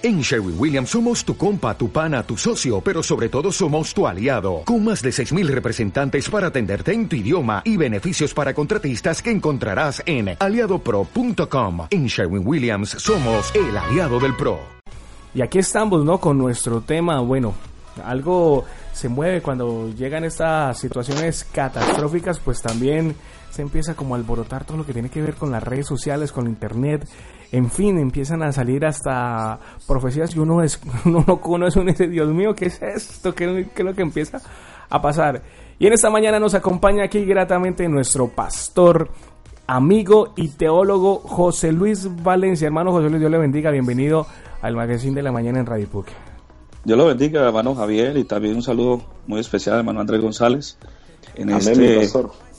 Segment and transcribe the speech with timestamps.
[0.00, 4.06] En Sherwin Williams somos tu compa, tu pana, tu socio, pero sobre todo somos tu
[4.06, 9.20] aliado, con más de 6.000 representantes para atenderte en tu idioma y beneficios para contratistas
[9.20, 11.88] que encontrarás en aliadopro.com.
[11.90, 14.60] En Sherwin Williams somos el aliado del PRO.
[15.34, 16.20] Y aquí estamos, ¿no?
[16.20, 17.54] Con nuestro tema, bueno,
[18.04, 23.16] algo se mueve cuando llegan estas situaciones catastróficas, pues también
[23.50, 26.30] se empieza como a alborotar todo lo que tiene que ver con las redes sociales,
[26.30, 27.04] con internet,
[27.50, 32.08] en fin, empiezan a salir hasta profecías y uno es, uno no conoce, uno dice,
[32.08, 33.34] Dios mío, ¿qué es esto?
[33.34, 34.40] ¿Qué, es lo que empieza
[34.88, 35.42] a pasar?
[35.78, 39.10] Y en esta mañana nos acompaña aquí gratamente nuestro pastor,
[39.66, 42.66] amigo y teólogo José Luis Valencia.
[42.66, 44.26] Hermano José Luis, Dios le bendiga, bienvenido
[44.60, 46.12] al Magazine de la Mañana en Radio Puque.
[46.84, 50.78] Dios lo bendiga, hermano Javier, y también un saludo muy especial, hermano Andrés González,
[51.34, 52.08] en este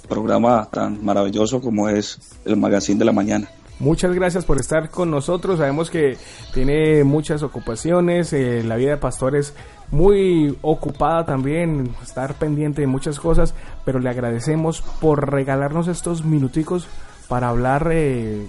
[0.07, 3.49] programa tan maravilloso como es el Magazine de la Mañana.
[3.79, 5.59] Muchas gracias por estar con nosotros.
[5.59, 6.17] Sabemos que
[6.53, 9.53] tiene muchas ocupaciones, eh, la vida de pastor es
[9.89, 16.87] muy ocupada también, estar pendiente de muchas cosas, pero le agradecemos por regalarnos estos minuticos
[17.29, 18.45] para hablar eh,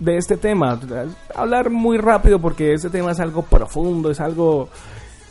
[0.00, 0.80] de este tema.
[1.34, 4.70] Hablar muy rápido porque este tema es algo profundo, es algo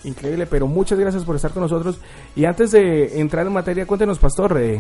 [0.04, 2.00] increíble, pero muchas gracias por estar con nosotros.
[2.36, 4.80] Y antes de entrar en materia, cuéntenos, pastor, eh,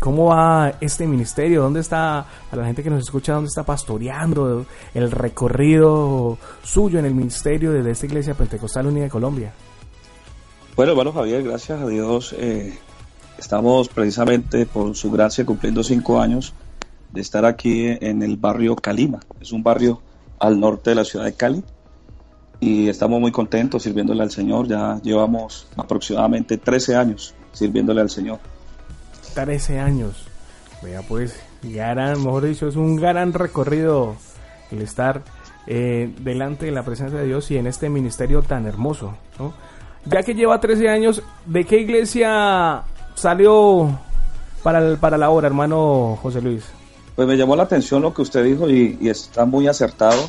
[0.00, 1.62] ¿Cómo va este ministerio?
[1.62, 7.06] ¿Dónde está, a la gente que nos escucha, dónde está pastoreando el recorrido suyo en
[7.06, 9.52] el ministerio de esta Iglesia Pentecostal Unida de Colombia?
[10.76, 12.34] Bueno, hermano Javier, gracias a Dios.
[12.38, 12.78] Eh,
[13.38, 16.52] estamos precisamente por su gracia cumpliendo cinco años
[17.10, 19.20] de estar aquí en el barrio Calima.
[19.40, 20.02] Es un barrio
[20.38, 21.64] al norte de la ciudad de Cali.
[22.60, 24.68] Y estamos muy contentos sirviéndole al Señor.
[24.68, 28.38] Ya llevamos aproximadamente 13 años sirviéndole al Señor.
[29.44, 30.26] 13 años.
[30.82, 34.16] Vea pues, gran, mejor dicho, es un gran recorrido
[34.72, 35.22] el estar
[35.66, 39.14] eh, delante de la presencia de Dios y en este ministerio tan hermoso.
[40.06, 42.82] Ya que lleva 13 años, ¿de qué iglesia
[43.14, 43.96] salió
[44.64, 46.64] para, para la obra, hermano José Luis?
[47.14, 50.18] Pues me llamó la atención lo que usted dijo y, está muy acertado.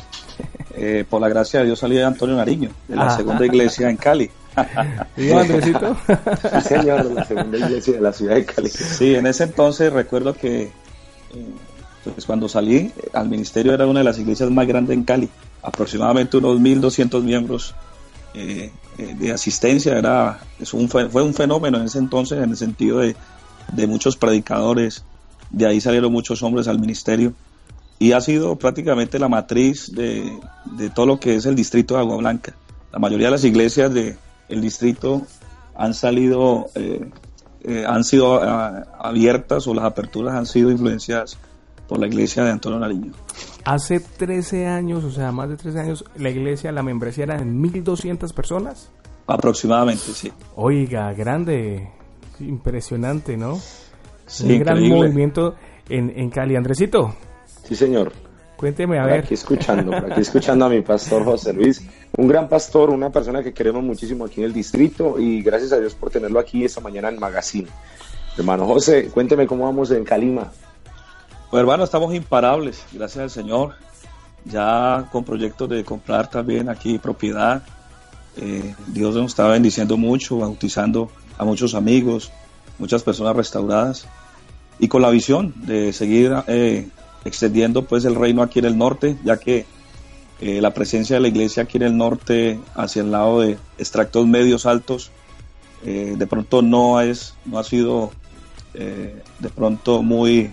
[0.82, 3.96] Eh, por la gracia de Dios salí de Antonio Nariño, de la segunda iglesia en
[3.96, 4.30] Cali.
[5.16, 5.96] ¿Y Andresito?
[6.06, 8.68] sí, señor, la segunda iglesia de la ciudad de Cali.
[8.68, 10.70] Sí, en ese entonces recuerdo que eh,
[12.04, 15.28] pues cuando salí al ministerio era una de las iglesias más grandes en Cali,
[15.62, 17.74] aproximadamente unos 1.200 miembros
[18.34, 19.98] eh, eh, de asistencia.
[19.98, 23.16] Era, es un, fue un fenómeno en ese entonces en el sentido de,
[23.72, 25.04] de muchos predicadores,
[25.50, 27.34] de ahí salieron muchos hombres al ministerio
[27.98, 32.00] y ha sido prácticamente la matriz de, de todo lo que es el distrito de
[32.00, 32.54] Agua Blanca.
[32.92, 34.16] La mayoría de las iglesias de,
[34.50, 35.22] el distrito
[35.74, 37.08] han salido, eh,
[37.62, 41.38] eh, han sido ah, abiertas o las aperturas han sido influenciadas
[41.88, 43.12] por la iglesia de Antonio Nariño.
[43.64, 47.44] Hace 13 años, o sea, más de 13 años, la iglesia, la membresía era de
[47.44, 48.90] 1.200 personas.
[49.26, 50.32] Aproximadamente, sí.
[50.56, 51.90] Oiga, grande,
[52.40, 53.58] impresionante, ¿no?
[54.26, 55.56] Sí, Un gran movimiento
[55.88, 56.56] en, en Cali.
[56.56, 57.14] Andresito.
[57.64, 58.12] Sí, señor.
[58.60, 59.20] Cuénteme, a ver.
[59.20, 61.80] Aquí escuchando, aquí escuchando a mi pastor José Luis,
[62.18, 65.78] un gran pastor, una persona que queremos muchísimo aquí en el distrito y gracias a
[65.80, 67.68] Dios por tenerlo aquí esta mañana en Magazine.
[68.36, 70.52] Hermano José, cuénteme cómo vamos en Calima.
[71.50, 73.72] Pues hermano, estamos imparables, gracias al Señor.
[74.44, 77.62] Ya con proyectos de comprar también aquí propiedad.
[78.36, 82.30] Eh, Dios nos está bendiciendo mucho, bautizando a muchos amigos,
[82.78, 84.06] muchas personas restauradas
[84.78, 86.90] y con la visión de seguir eh,
[87.24, 89.66] extendiendo pues el reino aquí en el norte, ya que
[90.40, 94.26] eh, la presencia de la iglesia aquí en el norte, hacia el lado de extractos
[94.26, 95.10] medios altos,
[95.84, 98.10] eh, de pronto no es, no ha sido
[98.74, 100.52] eh, de pronto muy,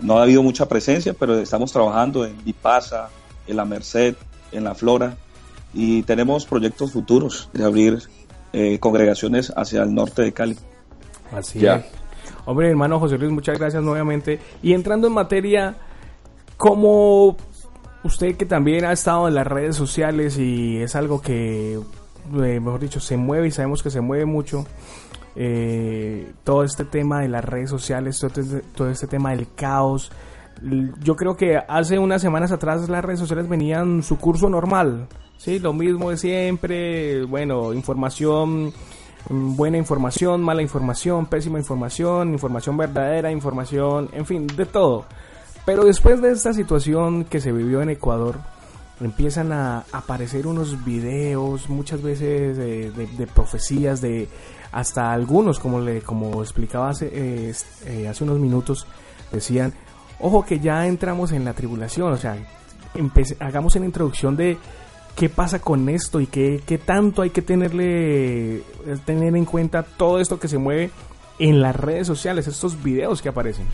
[0.00, 3.10] no ha habido mucha presencia, pero estamos trabajando en Vipasa,
[3.46, 4.16] en la Merced,
[4.50, 5.16] en la Flora,
[5.72, 8.02] y tenemos proyectos futuros de abrir
[8.80, 10.58] congregaciones hacia el norte de Cali.
[11.34, 11.86] Así ya.
[12.44, 14.40] Hombre, hermano José Luis, muchas gracias nuevamente.
[14.62, 15.76] Y entrando en materia,
[16.62, 17.36] como
[18.04, 22.78] usted que también ha estado en las redes sociales y es algo que, eh, mejor
[22.78, 24.64] dicho, se mueve y sabemos que se mueve mucho,
[25.34, 30.12] eh, todo este tema de las redes sociales, todo este, todo este tema del caos,
[31.02, 35.58] yo creo que hace unas semanas atrás las redes sociales venían su curso normal, ¿sí?
[35.58, 38.72] Lo mismo de siempre, bueno, información,
[39.28, 45.06] buena información, mala información, pésima información, información verdadera, información, en fin, de todo.
[45.64, 48.40] Pero después de esta situación que se vivió en Ecuador,
[49.00, 54.28] empiezan a aparecer unos videos, muchas veces de, profecías, de
[54.72, 57.54] hasta algunos, como le como explicaba hace, eh,
[57.86, 58.86] eh, hace unos minutos,
[59.30, 59.72] decían,
[60.18, 62.36] ojo que ya entramos en la tribulación, o sea,
[63.40, 64.58] hagamos una introducción de
[65.16, 68.62] ¿Qué pasa con esto y qué, qué tanto hay que tenerle
[69.04, 70.90] tener en cuenta todo esto que se mueve
[71.38, 73.66] en las redes sociales, estos videos que aparecen?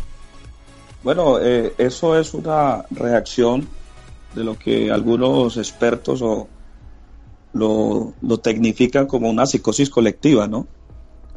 [1.08, 3.66] Bueno, eh, eso es una reacción
[4.34, 6.48] de lo que algunos expertos o
[7.54, 10.66] lo, lo tecnifican como una psicosis colectiva, ¿no?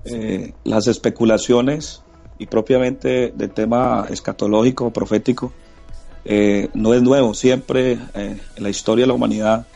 [0.03, 2.03] Eh, las especulaciones
[2.37, 5.53] y propiamente del tema escatológico, profético,
[6.25, 7.33] eh, no es nuevo.
[7.33, 9.67] Siempre en la historia de la humanidad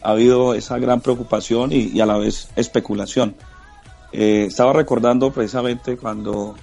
[0.00, 3.34] ha habido esa gran preocupación y, y a la vez especulación.
[4.12, 6.54] estaba recordando precisamente cuando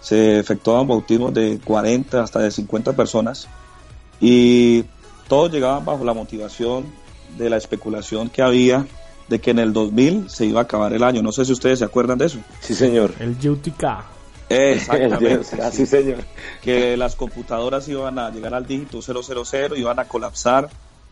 [0.00, 3.48] Se efectuaban bautismos de 40 hasta de 50 personas
[4.20, 4.84] y
[5.26, 6.84] todos llegaban bajo la motivación
[7.36, 8.86] de la especulación que había
[9.28, 11.22] de que en el 2000 se iba a acabar el año.
[11.22, 12.38] No sé si ustedes se acuerdan de eso.
[12.60, 13.14] Sí, señor.
[13.18, 13.38] El
[14.48, 14.52] UTK.
[14.74, 15.62] Exactamente.
[15.62, 16.18] Así, señor.
[16.62, 20.68] Que las computadoras iban a llegar al dígito 000, iban a colapsar,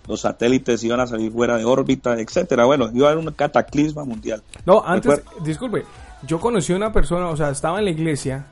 [0.07, 2.65] los satélites iban a salir fuera de órbita, etcétera.
[2.65, 4.43] Bueno, iba a haber un cataclisma mundial.
[4.65, 5.85] No, antes, disculpe,
[6.27, 8.47] yo conocí a una persona, o sea, estaba en la iglesia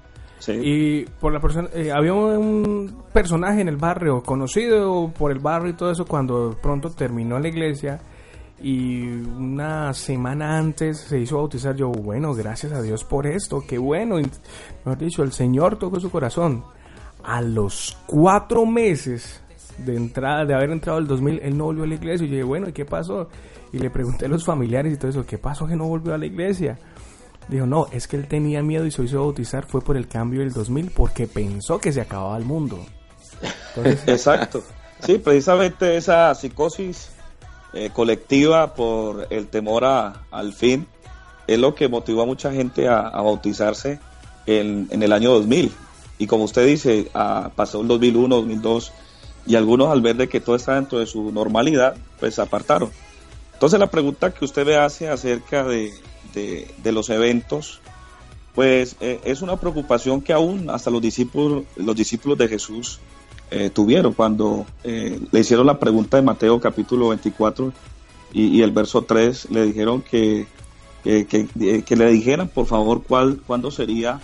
[0.52, 5.70] y por la persona eh, había un personaje en el barrio conocido por el barrio
[5.70, 8.00] y todo eso cuando pronto terminó la iglesia
[8.62, 11.74] y una semana antes se hizo bautizar.
[11.76, 14.16] Yo, bueno, gracias a Dios por esto, qué bueno.
[14.16, 16.64] Mejor dicho, el Señor tocó su corazón.
[17.22, 19.40] A los cuatro meses
[19.78, 22.24] de entrada, de haber entrado el 2000, él no volvió a la iglesia.
[22.24, 23.28] Y yo dije, bueno, ¿y qué pasó?
[23.72, 26.18] Y le pregunté a los familiares y todo eso, ¿qué pasó que no volvió a
[26.18, 26.78] la iglesia?
[27.48, 30.40] Dijo, no, es que él tenía miedo y se hizo bautizar fue por el cambio
[30.40, 32.78] del 2000 porque pensó que se acababa el mundo.
[34.06, 34.62] Exacto.
[35.00, 37.13] Sí, precisamente esa psicosis
[37.74, 40.86] eh, colectiva por el temor al fin
[41.46, 44.00] es lo que motivó a mucha gente a, bautizarse
[44.46, 45.72] en, el año 2000.
[46.18, 48.92] Y como usted dice, pasó el 2001, 2002,
[49.46, 52.90] y algunos al ver de que todo está dentro de su normalidad, pues se apartaron.
[53.52, 55.92] Entonces la pregunta que usted me hace acerca de,
[56.84, 57.80] los eventos,
[58.54, 63.00] pues eh, es una preocupación que aún hasta los discípulos, los discípulos de Jesús
[63.56, 67.72] eh, tuvieron cuando eh, le hicieron la pregunta de Mateo capítulo 24
[68.32, 70.48] y, el verso 3 le dijeron que,
[71.04, 74.20] que, le dijeran por favor cuál, cuándo sería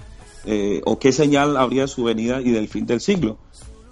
[0.47, 3.39] eh, o qué señal habría de su venida y del fin del siglo.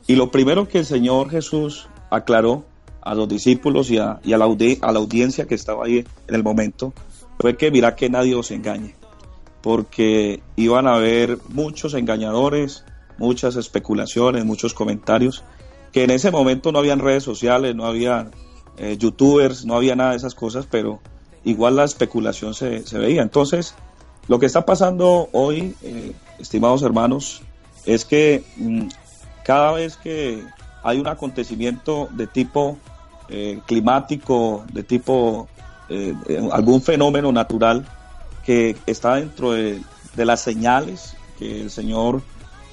[0.08, 2.64] Y lo primero que el Señor Jesús aclaró
[3.00, 6.34] a los discípulos y a, y a, la, a la audiencia que estaba ahí en
[6.34, 6.92] el momento
[7.38, 8.96] fue que mira que nadie os engañe,
[9.62, 12.84] porque iban a haber muchos engañadores,
[13.18, 15.44] muchas especulaciones, muchos comentarios,
[15.92, 18.30] que en ese momento no habían redes sociales, no había
[18.76, 21.00] eh, youtubers, no había nada de esas cosas, pero
[21.44, 23.22] igual la especulación se, veía.
[23.22, 23.74] Entonces,
[24.28, 27.42] lo que está pasando hoy, eh, estimados hermanos,
[27.86, 28.88] es que mm,
[29.44, 30.42] cada vez que
[30.82, 32.78] hay un acontecimiento de tipo
[33.28, 35.48] eh, climático, de tipo
[36.52, 37.86] algún fenómeno natural
[38.44, 39.80] que está dentro de,
[40.14, 42.22] de las señales que el Señor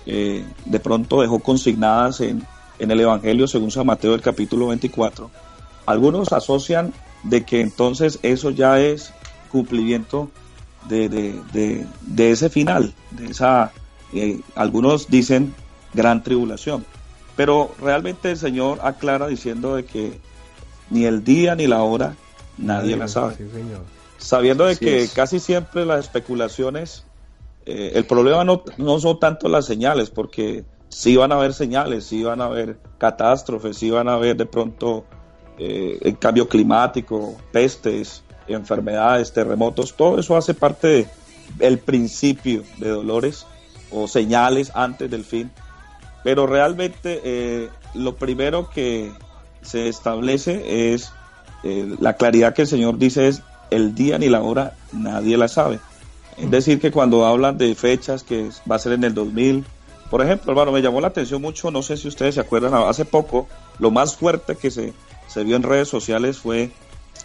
[0.06, 2.46] de pronto dejó consignadas en,
[2.80, 5.32] en el Evangelio según San Mateo del capítulo 24,
[5.86, 6.94] algunos asocian
[7.24, 9.14] de que entonces eso ya es
[9.52, 10.30] cumplimiento
[10.88, 13.72] de, de, de, ese final, de esa,
[14.14, 15.54] eh, algunos dicen
[15.94, 16.86] gran tribulación.
[17.36, 20.20] Pero realmente el Señor aclara diciendo de que
[20.90, 22.16] ni el día ni la hora
[22.58, 23.36] nadie, la sabe.
[24.18, 27.04] Sabiendo de que casi siempre las especulaciones
[27.66, 32.06] eh, el problema no, no, son tanto las señales, porque sí van a haber señales,
[32.06, 35.06] sí van a haber catástrofes, sí van a haber de pronto
[35.58, 41.08] eh, el cambio climático, pestes, enfermedades, terremotos, todo eso hace parte
[41.58, 43.48] del principio de dolores
[43.92, 45.52] o señales antes del fin.
[46.24, 49.12] Pero realmente eh, lo primero que
[49.62, 51.12] se establece es
[51.64, 53.42] la claridad que el Señor dice es
[53.72, 55.80] el día ni la hora nadie la sabe.
[56.38, 59.64] Es decir, que cuando hablan de fechas que va a ser en el 2000,
[60.10, 63.06] por ejemplo, hermano, me llamó la atención mucho, no sé si ustedes se acuerdan, hace
[63.06, 63.48] poco,
[63.80, 64.94] lo más fuerte que se,
[65.28, 66.72] se vio en redes sociales fue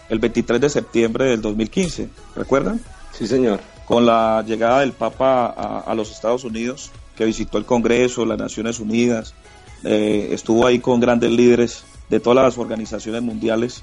[0.09, 2.81] el 23 de septiembre del 2015, ¿recuerdan?
[3.13, 3.61] Sí, señor.
[3.87, 8.79] Con la llegada del Papa a, los Estados Unidos, que visitó el Congreso, las Naciones
[8.79, 9.35] Unidas,
[9.83, 13.83] eh, estuvo ahí con grandes líderes de todas las organizaciones mundiales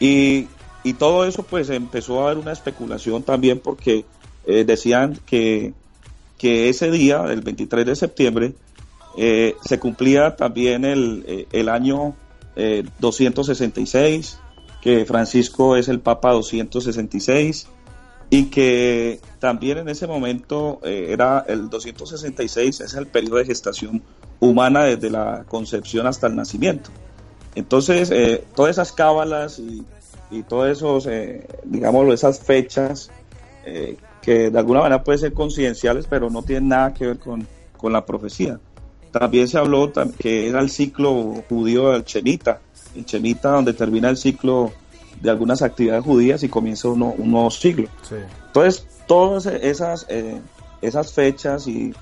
[0.00, 0.48] y,
[0.82, 4.04] y todo eso pues empezó a haber una especulación también porque
[4.50, 5.74] eh, decían que,
[6.38, 8.54] que, ese día, el 23 de septiembre,
[9.18, 12.16] eh, se cumplía también el, eh, el año
[12.98, 14.40] 266
[14.82, 17.68] que Francisco es el Papa 266
[18.30, 24.02] y que también en ese momento era el 266, es el periodo de gestación
[24.40, 26.90] humana desde la concepción hasta el nacimiento.
[27.54, 28.12] Entonces,
[28.56, 29.84] todas esas cábalas y,
[30.32, 33.10] y esos, esas fechas
[34.22, 37.46] que de alguna manera pueden ser coincidenciales, pero no tienen nada que ver con,
[37.76, 38.58] con la profecía.
[39.10, 42.60] También se habló que era el ciclo judío del Chenita,
[42.94, 44.72] el Chenita donde termina el ciclo
[45.20, 46.98] de algunas actividades judías y comienza un
[47.30, 47.88] nuevo siglo.
[48.46, 50.40] Entonces, todas esas, eh,
[50.82, 51.94] esas fechas y,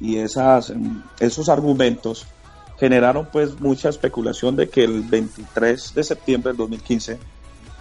[0.00, 2.26] y esas, em, esos argumentos
[2.78, 7.18] generaron pues mucha especulación de que el 23 de septiembre del 2015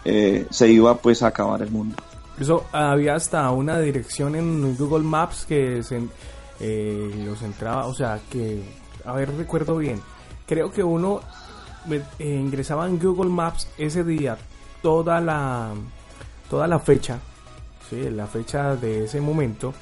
[0.06, 1.96] eh, se iba pues a acabar el mundo.
[2.42, 5.80] Eso había hasta una dirección en Google Maps que
[6.60, 8.64] eh, los entraba, o sea que,
[9.06, 10.02] a ver, recuerdo bien,
[10.48, 11.22] creo que uno
[12.18, 14.40] ingresaba en Google Maps ese día
[14.82, 15.70] toda la
[16.50, 17.20] toda la fecha,
[17.88, 18.10] ¿sí?
[18.10, 19.76] la fecha de ese momento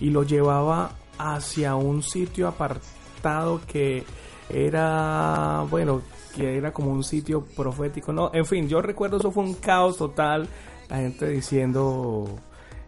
[0.00, 4.04] y lo llevaba hacia un sitio apartado que
[4.48, 6.02] era bueno
[6.34, 9.96] que era como un sitio profético no en fin yo recuerdo eso fue un caos
[9.96, 10.48] total
[10.90, 12.26] la gente diciendo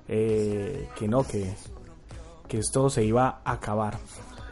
[0.08, 1.54] eh, que no que
[2.48, 3.96] que esto se iba a acabar.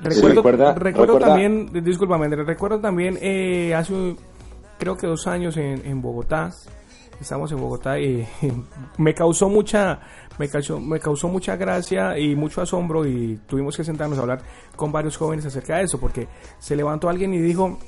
[0.00, 4.16] Recuerdo, recuerdo también discúlpame recuerdo también eh, hace
[4.78, 6.50] creo que dos años en, en Bogotá
[7.20, 8.26] estamos en Bogotá y
[8.96, 10.00] me causó mucha
[10.38, 14.42] me causó, me causó mucha gracia y mucho asombro y tuvimos que sentarnos a hablar
[14.74, 16.28] con varios jóvenes acerca de eso porque
[16.58, 17.78] se levantó alguien y dijo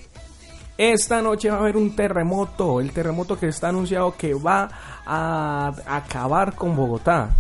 [0.79, 4.69] esta noche va a haber un terremoto, el terremoto que está anunciado que va
[5.07, 7.31] a acabar con Bogotá.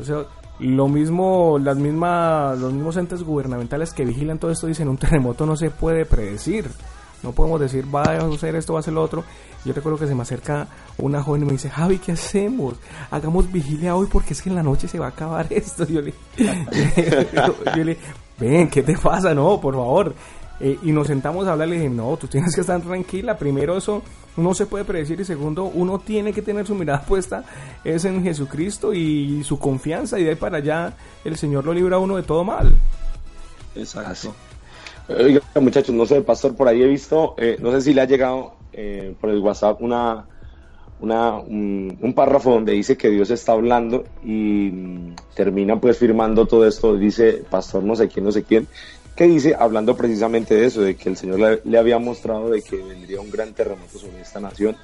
[0.00, 0.24] O sea,
[0.58, 5.46] lo mismo, las mismas, los mismos entes gubernamentales que vigilan todo esto dicen un terremoto
[5.46, 6.70] no se puede predecir.
[7.22, 9.24] No podemos decir va a hacer esto, va a hacer lo otro.
[9.64, 10.66] Yo recuerdo que se me acerca
[10.98, 12.74] una joven y me dice, Javi, ¿qué hacemos?
[13.12, 15.86] Hagamos vigilia hoy porque es que en la noche se va a acabar esto.
[15.86, 16.14] Yo le,
[17.76, 17.94] yo,
[18.38, 19.34] ven, ¿qué te pasa?
[19.34, 20.14] No, por favor.
[20.60, 23.36] Eh, y nos sentamos a hablar y le dije, no, tú tienes que estar tranquila.
[23.36, 24.02] Primero eso
[24.36, 27.44] no se puede predecir y segundo, uno tiene que tener su mirada puesta
[27.84, 30.94] es en Jesucristo y su confianza y de ahí para allá
[31.24, 32.74] el Señor lo libra a uno de todo mal.
[33.74, 34.34] Exacto.
[35.08, 38.04] Oiga, muchachos, no sé, pastor, por ahí he visto, eh, no sé si le ha
[38.04, 40.26] llegado eh, por el WhatsApp una,
[41.00, 46.96] una un, párrafo donde dice que Dios está hablando y termina pues firmando todo esto,
[46.96, 48.68] dice pastor no sé quién, no sé quién,
[49.14, 52.76] que dice, hablando precisamente de eso, de que el Señor le, había mostrado de que
[52.76, 54.76] vendría un gran terremoto sobre esta nación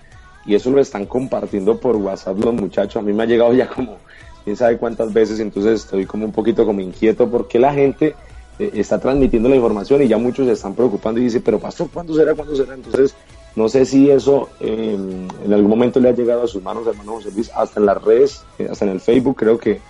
[0.45, 3.69] y eso lo están compartiendo por WhatsApp los muchachos, a mí me ha llegado ya
[3.69, 3.99] como
[4.45, 8.15] quién sabe cuántas veces, entonces estoy como un poquito como inquieto porque la gente
[8.59, 11.89] eh, está transmitiendo la información y ya muchos se están preocupando y dice, pero pastor,
[11.93, 12.35] ¿cuándo será?
[12.35, 12.75] ¿Cuándo será?
[12.75, 13.15] Entonces
[13.57, 17.15] no sé si eso em, en algún momento le ha llegado a sus manos, hermano
[17.15, 19.81] José Luis, hasta en las redes, eh, hasta en el Facebook, creo que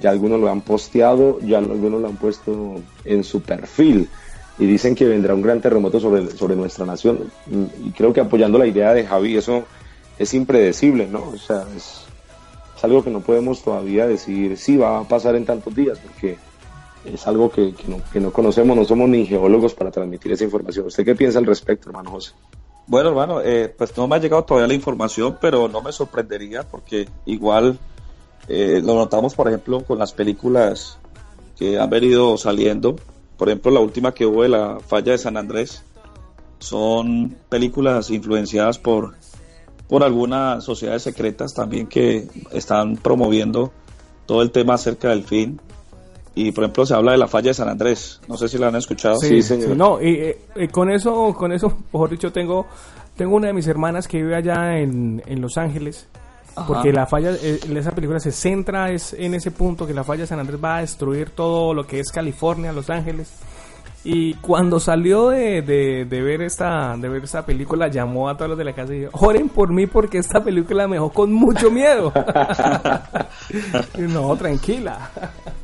[0.00, 4.08] ya algunos lo han posteado, ya algunos lo han puesto en su perfil
[4.58, 7.30] y dicen que vendrá un gran terremoto sobre, sobre nuestra nación.
[7.84, 9.64] Y creo que apoyando la idea de Javi, eso
[10.18, 11.28] es impredecible, ¿no?
[11.28, 12.04] O sea, es,
[12.82, 16.38] algo que no podemos todavía decir si va a pasar en tantos días, porque
[17.04, 20.86] es algo que, no, que no conocemos, no somos ni geólogos para transmitir esa información.
[20.86, 22.32] ¿Usted qué piensa al respecto, hermano José?
[22.86, 26.62] Bueno, hermano, eh, pues no me ha llegado todavía la información, pero no me sorprendería
[26.62, 27.78] porque igual
[28.48, 30.98] eh, lo notamos, por ejemplo, con las películas
[31.56, 32.96] que han venido saliendo.
[33.36, 35.82] Por ejemplo, la última que hubo de la falla de San Andrés.
[36.58, 39.14] Son películas influenciadas por,
[39.88, 43.70] por algunas sociedades secretas también que están promoviendo
[44.26, 45.60] todo el tema acerca del fin
[46.34, 48.20] y por ejemplo se habla de la falla de San Andrés.
[48.28, 49.16] No sé si la han escuchado.
[49.18, 49.76] Sí, señor.
[49.76, 50.36] no, y,
[50.70, 52.66] con eso, con eso, mejor dicho, tengo,
[53.16, 56.06] tengo una de mis hermanas que vive allá en, en Los Ángeles.
[56.66, 60.22] Porque la falla, eh, esa película se centra es en ese punto que la falla
[60.22, 63.30] de San Andrés va a destruir todo lo que es California, Los Ángeles.
[64.04, 68.58] Y cuando salió de, de, ver esta de ver esta película, llamó a todos los
[68.58, 71.70] de la casa y dijo, oren por mí porque esta película me dejó con mucho
[71.70, 72.12] miedo.
[73.98, 75.10] no, tranquila.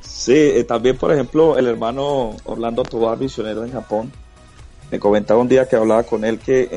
[0.00, 4.12] Sí, eh, también por ejemplo el hermano Orlando Tobar, misionero en Japón,
[4.90, 6.68] me comentaba un día que hablaba con él que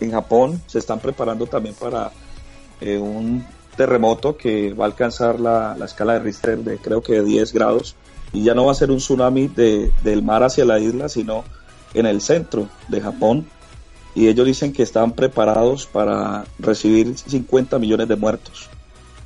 [0.00, 2.10] en, Japón se están preparando también para
[2.82, 3.44] eh, un
[3.76, 7.52] terremoto que va a alcanzar la, la escala de Richter de creo que de 10
[7.52, 7.96] grados
[8.32, 11.44] y ya no va a ser un tsunami de, del mar hacia la isla, sino
[11.94, 13.46] en el centro de Japón.
[14.14, 18.68] Y ellos dicen que están preparados para recibir 50 millones de muertos.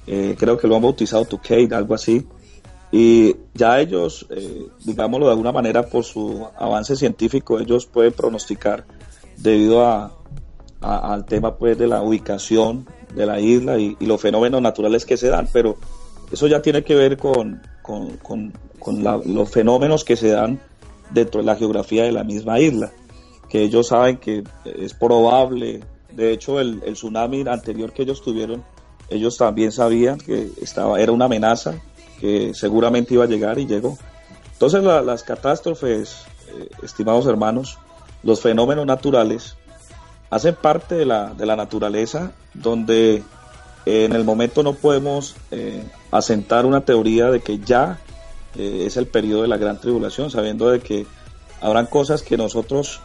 [0.06, 2.26] Eh, creo que lo han bautizado Tukade, algo así.
[2.92, 8.84] Y ya ellos, eh, digámoslo de alguna manera, por su avance científico, ellos pueden pronosticar
[9.36, 10.12] debido a,
[10.80, 12.86] al tema pues de la ubicación
[13.16, 15.76] de la isla y, los fenómenos naturales que se dan, pero
[16.30, 17.62] eso ya tiene que ver con,
[19.24, 20.60] los fenómenos que se dan
[21.10, 22.92] dentro de la geografía de la misma isla,
[23.48, 25.80] que ellos saben que es probable,
[26.12, 28.62] de hecho el, tsunami anterior que ellos tuvieron,
[29.08, 31.80] ellos también sabían que estaba, era una amenaza,
[32.20, 33.96] que seguramente iba a llegar y llegó.
[34.52, 37.78] Entonces las catástrofes, eh, estimados hermanos,
[38.22, 39.56] los fenómenos naturales,
[40.30, 43.22] hacen parte de la, de la naturaleza donde
[43.86, 48.00] en el momento no podemos eh, asentar una teoría de que ya
[48.56, 51.06] eh, es el periodo de la gran tribulación, sabiendo de que
[51.60, 53.00] habrán cosas que nosotros,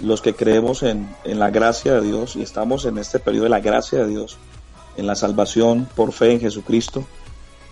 [0.00, 3.50] los que creemos en, en la gracia de Dios y estamos en este periodo de
[3.50, 4.38] la gracia de Dios,
[4.96, 7.04] en la salvación por fe en Jesucristo,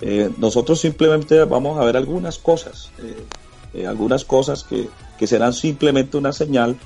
[0.02, 2.90] eh, nosotros simplemente vamos a ver algunas cosas,
[3.86, 4.88] algunas cosas que,
[5.18, 6.76] que serán simplemente una señal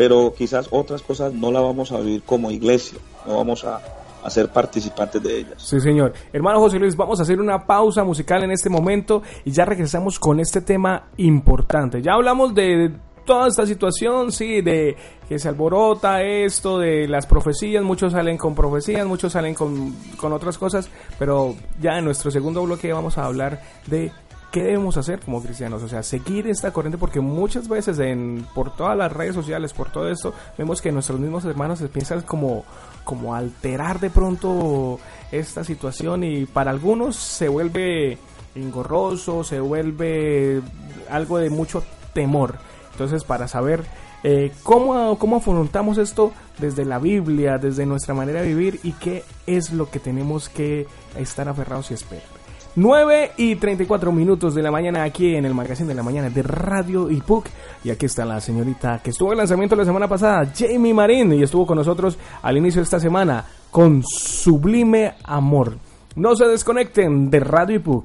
[0.00, 3.82] pero quizás otras cosas no las vamos a vivir como iglesia, no vamos a,
[4.30, 5.62] ser participantes de ellas.
[5.62, 6.14] Sí, señor.
[6.32, 10.18] Hermano José Luis, vamos a hacer una pausa musical en este momento y ya regresamos
[10.18, 12.00] con este tema importante.
[12.00, 12.94] Ya hablamos de
[13.26, 14.96] toda esta situación, sí, de
[15.28, 20.32] que se alborota esto, de las profecías, muchos salen con profecías, muchos salen con, con
[20.32, 20.88] otras cosas,
[21.18, 24.12] pero ya en nuestro segundo bloque vamos a hablar de
[24.50, 25.82] ¿qué debemos hacer como cristianos?
[25.82, 29.90] O sea, seguir esta corriente porque muchas veces en, por todas las redes sociales, por
[29.90, 32.64] todo esto, vemos que nuestros mismos hermanos se piensan como,
[33.04, 34.98] como alterar de pronto
[35.30, 38.18] esta situación y para algunos se vuelve
[38.54, 40.60] engorroso, se vuelve
[41.08, 42.56] algo de mucho temor.
[42.92, 43.84] Entonces, para saber
[44.22, 49.24] eh, ¿cómo, ¿cómo afrontamos esto desde la Biblia, desde nuestra manera de vivir y qué
[49.46, 52.39] es lo que tenemos que estar aferrados y esperar?
[52.76, 56.42] 9 y 34 minutos de la mañana aquí en el magazine de la mañana de
[56.42, 57.46] Radio IPUC.
[57.84, 61.42] Y aquí está la señorita que estuvo en lanzamiento la semana pasada, Jamie Marín, y
[61.42, 65.76] estuvo con nosotros al inicio de esta semana con Sublime Amor.
[66.16, 68.04] No se desconecten de Radio IPUC.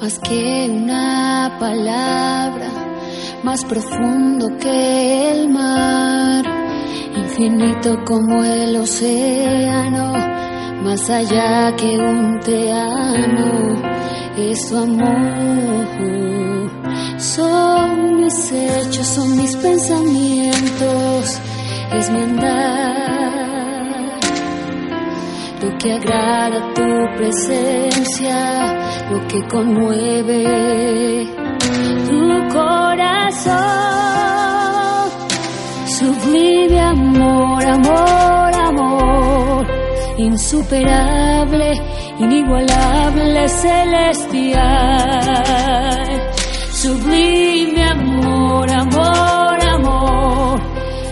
[0.00, 2.79] Más que una palabra
[3.42, 6.44] más profundo que el mar,
[7.16, 10.12] infinito como el océano,
[10.82, 13.82] más allá que un te amo,
[14.36, 15.80] es tu amor.
[17.18, 21.40] Son mis hechos, son mis pensamientos,
[21.98, 22.90] es mi andar.
[25.62, 31.39] Lo que agrada tu presencia, lo que conmueve
[36.00, 39.66] Sublime amor, amor, amor,
[40.16, 41.72] insuperable,
[42.18, 44.60] inigualable, celestial.
[46.72, 50.60] Sublime amor, amor, amor,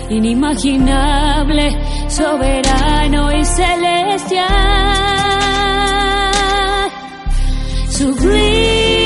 [0.09, 1.71] inimaginable,
[2.09, 4.49] soberano y celestial.
[7.89, 8.98] Sublime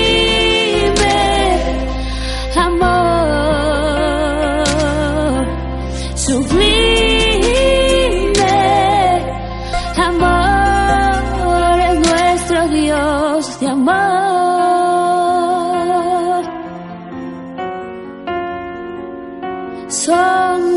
[19.88, 20.76] son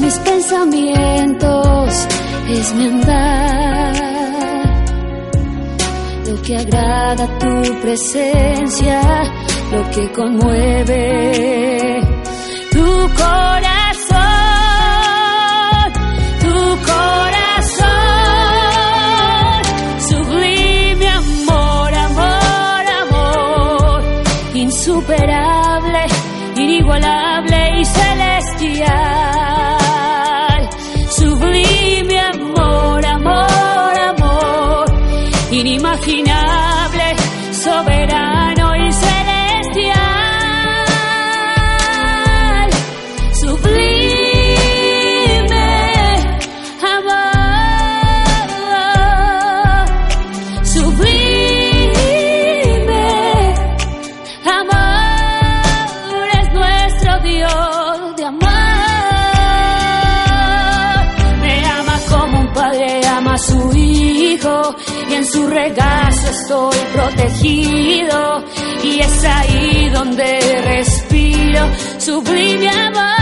[0.00, 2.06] mis pensamientos,
[2.48, 3.94] es mi andar.
[6.26, 9.22] Lo que agrada tu presencia,
[9.72, 12.00] lo que conmueve
[12.70, 13.77] tu corazón,
[67.44, 73.17] y es ahí donde respiro sublime amor.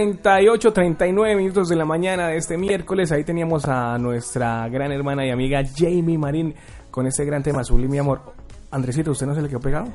[0.00, 3.12] 38, 39 minutos de la mañana de este miércoles.
[3.12, 6.54] Ahí teníamos a nuestra gran hermana y amiga Jamie Marín
[6.90, 8.20] con este gran tema, Sublime Amor.
[8.70, 9.86] Andresito, ¿usted no se le quedó pegado?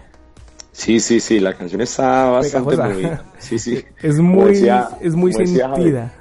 [0.71, 3.25] Sí, sí, sí, la canción está bastante movida.
[3.37, 3.85] Sí, sí.
[4.01, 6.11] Es muy, decía- es muy decía sentida.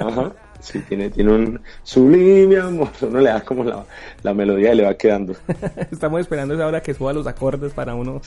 [0.00, 0.32] Ajá.
[0.60, 2.88] Sí, tiene, tiene un sublime amor.
[3.02, 3.84] Uno le da como la,
[4.22, 5.34] la melodía y le va quedando.
[5.90, 8.20] Estamos esperando esa hora que suba los acordes para uno.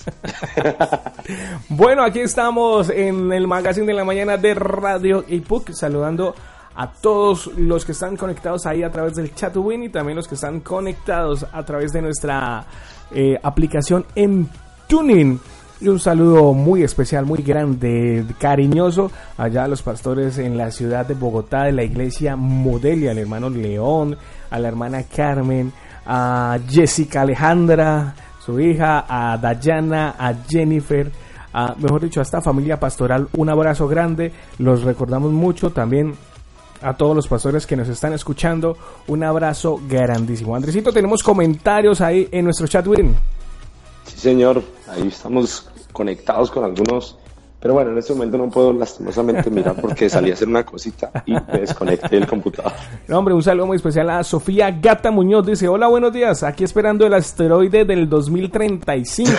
[1.70, 6.36] bueno, aquí estamos en el magazine de la mañana de Radio IPUC, saludando
[6.76, 10.28] a todos los que están conectados ahí a través del chat win y también los
[10.28, 12.66] que están conectados a través de nuestra
[13.12, 14.50] eh, aplicación en
[14.88, 15.40] Tuning.
[15.82, 21.08] Y un saludo muy especial, muy grande, cariñoso allá a los pastores en la ciudad
[21.08, 24.16] de Bogotá, de la iglesia Modelia, al hermano León,
[24.52, 25.74] a la hermana Carmen,
[26.06, 28.14] a Jessica Alejandra,
[28.46, 31.12] su hija, a Dayana, a Jennifer,
[31.52, 33.28] a, mejor dicho, a esta familia pastoral.
[33.36, 36.14] Un abrazo grande, los recordamos mucho también.
[36.84, 40.56] A todos los pastores que nos están escuchando, un abrazo grandísimo.
[40.56, 43.16] Andresito, tenemos comentarios ahí en nuestro chat win.
[44.06, 44.64] Sí, señor.
[44.88, 47.18] Ahí estamos conectados con algunos.
[47.62, 51.12] Pero bueno, en este momento no puedo lastimosamente mirar porque salí a hacer una cosita
[51.28, 52.72] y me desconecté del computador.
[53.08, 55.46] No, hombre, un saludo muy especial a Sofía Gata Muñoz.
[55.46, 56.42] Dice, hola, buenos días.
[56.42, 59.32] Aquí esperando el asteroide del 2035.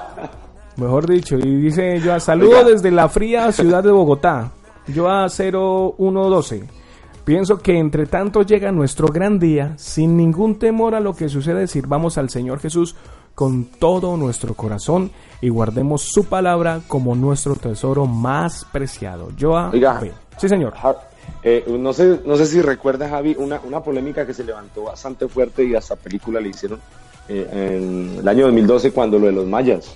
[0.76, 1.36] Mejor dicho.
[1.38, 2.70] Y dice, yo saludo Oiga.
[2.70, 4.52] desde la fría ciudad de Bogotá.
[4.86, 6.68] Yo a 0112.
[7.24, 11.66] Pienso que entre tanto llega nuestro gran día, sin ningún temor a lo que sucede,
[11.66, 12.94] sirvamos al Señor Jesús
[13.40, 19.30] con todo nuestro corazón y guardemos su palabra como nuestro tesoro más preciado.
[19.34, 19.98] Yo a Oiga.
[20.36, 20.74] Sí, señor.
[21.42, 25.26] Eh, no, sé, no sé si recuerda, Javi, una, una polémica que se levantó bastante
[25.26, 26.80] fuerte y hasta película le hicieron
[27.30, 29.90] eh, en el año 2012 cuando lo de los mayas.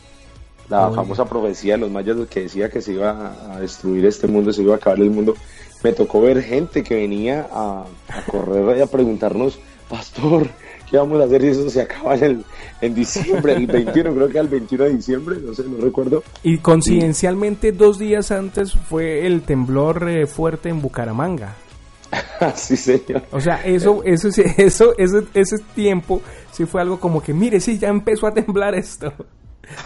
[0.70, 0.96] La Oye.
[0.96, 4.62] famosa profecía de los mayas que decía que se iba a destruir este mundo, se
[4.62, 5.35] iba a acabar el mundo.
[5.83, 9.59] Me tocó ver gente que venía a, a correr y a preguntarnos,
[9.90, 10.48] Pastor,
[10.94, 12.44] ¿qué vamos a hacer si eso se acaba en, el-
[12.80, 16.22] en diciembre, el 21, creo que al 21 de diciembre, no sé, no recuerdo.
[16.44, 21.54] Y coincidencialmente dos días antes fue el temblor eh, fuerte en Bucaramanga.
[22.40, 23.22] Así señor.
[23.33, 27.59] O sea, eso, eso, sí- eso, ese, ese tiempo sí fue algo como que, mire,
[27.59, 29.12] sí, ya empezó a temblar esto.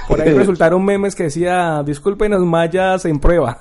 [0.08, 3.60] Por ahí resultaron memes que decía, discúlpenos mayas en prueba.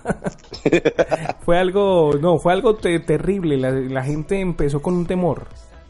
[1.45, 3.55] fue algo, no, fue algo te- terrible.
[3.57, 5.47] La, la gente empezó con un temor.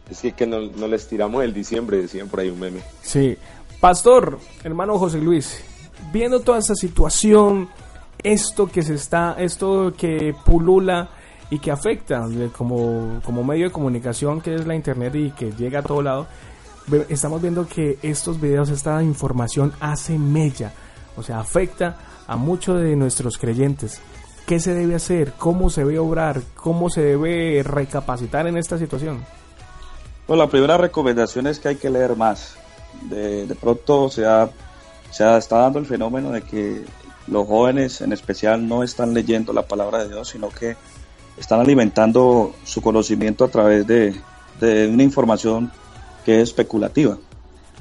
[0.10, 2.80] Es que, no, no les tiramos el diciembre, decían por ahí un meme.
[3.02, 3.38] Sí.
[3.80, 5.62] Pastor, hermano José Luis,
[6.12, 7.70] viendo toda esta situación,
[8.24, 11.10] esto que se está, esto que pulula
[11.50, 15.80] y que afecta como, como medio de comunicación que es la internet y que llega
[15.80, 16.28] a todo lado,
[17.10, 20.74] estamos viendo que estos videos, esta información hace mella,
[21.16, 24.02] o sea, afecta a muchos de nuestros creyentes.
[24.46, 25.34] ¿Qué se debe hacer?
[25.38, 26.42] ¿Cómo se debe obrar?
[26.56, 29.26] ¿Cómo se debe recapacitar en esta situación?
[30.28, 32.56] Bueno, la primera recomendación es que hay que leer más.
[33.10, 34.50] De, pronto se, ha-
[35.12, 36.84] se está dando el fenómeno de que
[37.28, 40.76] los jóvenes en especial no están leyendo la palabra de Dios, sino que
[41.38, 44.16] están alimentando su conocimiento a través de,
[44.60, 45.72] de una información
[46.26, 47.18] que es especulativa.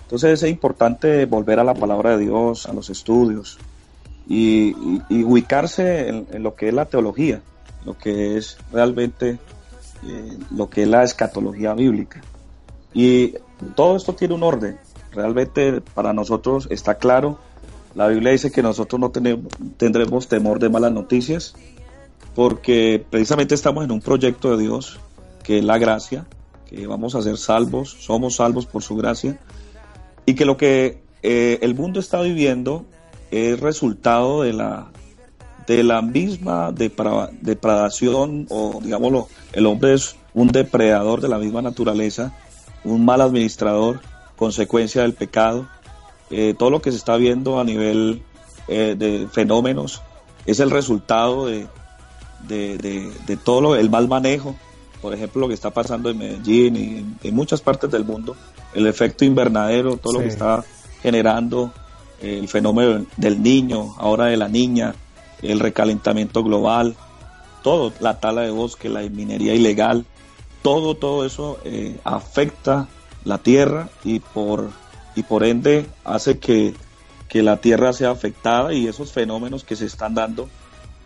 [0.03, 3.59] Entonces es importante volver a la palabra de Dios, a los estudios
[4.29, 4.73] y,
[5.25, 7.41] ubicarse en, en lo que es la teología,
[7.85, 9.39] lo que es realmente
[10.07, 12.21] eh, lo que es la escatología bíblica.
[12.97, 13.35] Y
[13.75, 14.79] todo esto tiene un orden.
[15.13, 17.39] Realmente para nosotros está claro.
[17.95, 19.45] La Biblia dice que nosotros no tenemos,
[19.77, 21.55] tendremos temor de malas noticias
[22.35, 24.99] porque precisamente estamos en un proyecto de Dios
[25.43, 26.27] que es la gracia,
[26.69, 29.39] que vamos a ser salvos, somos salvos por su gracia
[30.27, 32.85] y que lo que eh, el mundo está viviendo
[33.31, 34.91] es resultado de la
[35.67, 41.61] de la misma depra- depradación o digámoslo, el hombre es un depredador de la misma
[41.61, 42.35] naturaleza,
[42.87, 44.01] un mal administrador,
[44.37, 45.67] consecuencia del pecado.
[46.31, 48.23] Eh, todo lo que se está viendo a nivel
[48.69, 50.03] eh, de fenómenos
[50.45, 51.67] es el resultado de,
[52.49, 54.57] de, de- de todo lo- el mal manejo,
[55.03, 58.35] por ejemplo, lo que está pasando en Medellín y en, en muchas partes del mundo,
[58.75, 60.65] el efecto invernadero, todo lo que está
[61.03, 61.73] generando
[62.21, 64.95] eh, el fenómeno del niño, ahora de la niña,
[65.43, 66.97] el recalentamiento global,
[67.63, 70.05] todo, la tala de bosque, la minería ilegal,
[70.67, 72.89] todo, todo eso eh, afecta
[73.25, 74.71] la tierra y por,
[75.15, 76.75] y por ende hace que,
[77.29, 80.49] que la tierra sea afectada y esos fenómenos que se están dando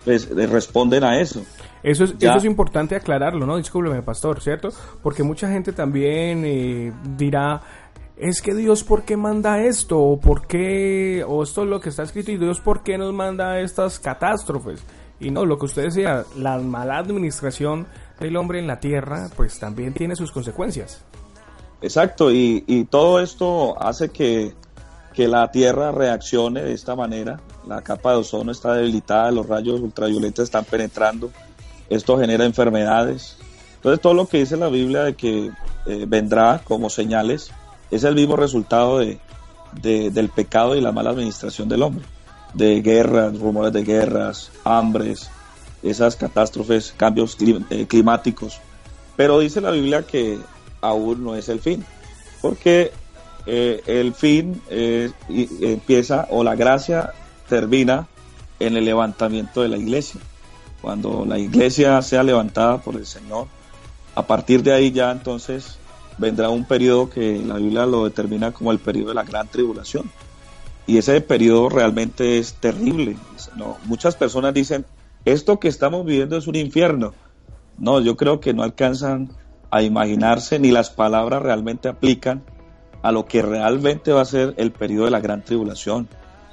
[0.02, 1.42] pues eh, responden a eso.
[1.82, 2.30] Eso es, Ya.
[2.30, 3.58] eso es importante aclararlo, ¿no?
[3.58, 4.70] Discúlpeme, pastor, ¿cierto?
[5.02, 7.60] Porque mucha gente también eh, dirá,
[8.16, 9.98] es que Dios, ¿por qué manda esto?
[9.98, 11.22] ¿O por qué?
[11.28, 14.82] O esto es lo que está escrito y Dios, ¿por qué nos manda estas catástrofes?
[15.20, 17.86] Y no, lo que usted decía, la mala administración
[18.20, 21.02] del hombre en la tierra, pues también tiene sus consecuencias.
[21.82, 24.52] Exacto, y, todo esto hace que,
[25.14, 27.40] que la Tierra reaccione de esta manera.
[27.66, 31.30] La capa de ozono está debilitada, los rayos ultravioletas están penetrando,
[31.88, 33.36] esto genera enfermedades.
[33.76, 35.50] Entonces todo lo que dice la Biblia de que
[35.86, 37.50] eh, vendrá como señales
[37.90, 39.18] es el mismo resultado de-
[39.82, 42.04] del pecado y la mala administración del hombre,
[42.54, 45.30] de guerras, rumores de guerras, hambres,
[45.82, 47.36] esas catástrofes, cambios
[47.70, 48.60] eh, climáticos.
[49.16, 50.38] Pero dice la Biblia que
[50.80, 51.84] aún no es el fin,
[52.40, 52.92] porque
[53.46, 57.12] eh, el fin eh, empieza o la gracia
[57.48, 58.06] termina
[58.58, 60.20] en el levantamiento de la iglesia.
[60.80, 63.48] Cuando la iglesia sea levantada por el Señor,
[64.14, 65.78] a partir de ahí ya entonces
[66.18, 70.10] vendrá un periodo que la Biblia lo determina como el periodo de la gran tribulación.
[70.86, 73.16] Y ese periodo realmente es terrible.
[73.56, 74.84] No, muchas personas dicen,
[75.24, 77.14] esto que estamos viviendo es un infierno.
[77.78, 79.30] No, yo creo que no alcanzan
[79.70, 82.42] a imaginarse ni las palabras realmente aplican
[83.02, 86.08] a lo que realmente va a ser el periodo de la gran tribulación,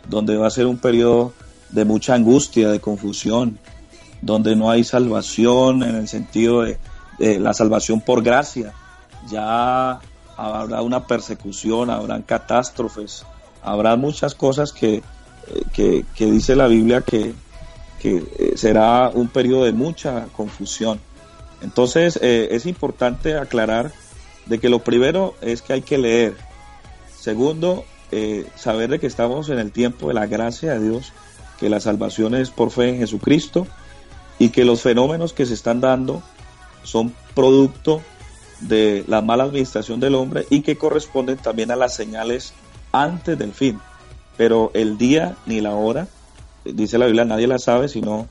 [0.08, 1.34] donde va a ser un periodo
[1.70, 3.60] de mucha angustia, de confusión,
[4.22, 6.78] donde no hay salvación en el sentido de,
[7.40, 8.74] la salvación por gracia.
[9.30, 10.00] Ya
[10.38, 13.26] habrá una persecución, habrán catástrofes,
[13.64, 15.02] habrá muchas cosas que,
[15.76, 17.34] eh, que dice la Biblia que,
[18.00, 21.00] que eh, será un periodo de mucha confusión.
[21.62, 23.92] Entonces eh, es importante aclarar
[24.46, 26.36] de que lo primero es que hay que leer.
[27.20, 31.12] Segundo, eh, saber de que estamos en el tiempo de la gracia de Dios,
[31.60, 33.68] que la salvación es por fe en Jesucristo
[34.40, 36.22] y que los fenómenos que se están dando
[36.84, 38.02] son producto
[38.62, 42.54] de la mala administración del hombre y que corresponden también a las señales
[42.92, 43.80] antes del fin.
[44.38, 46.08] Pero el día ni la hora,
[46.74, 48.28] dice la Biblia, nadie la sabe sino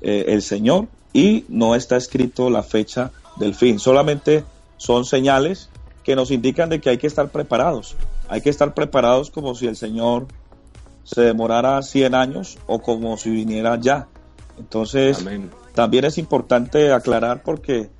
[0.00, 3.78] eh, el Señor y no está escrito la fecha del fin.
[3.78, 4.44] Solamente
[4.76, 5.70] son señales
[6.04, 7.96] que nos indican de que hay que estar preparados.
[8.28, 10.26] Hay que estar preparados como si el Señor
[11.04, 14.08] se demorara 100 años o como si viniera ya.
[14.58, 15.50] Entonces, Amén.
[15.74, 17.90] también es importante aclarar porque